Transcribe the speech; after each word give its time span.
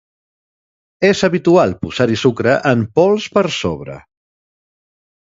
És 1.09 1.19
habitual 1.27 1.75
posar-hi 1.83 2.17
sucre 2.21 2.55
en 2.69 2.81
pols 2.99 3.27
per 3.35 3.43
sobre. 3.57 3.99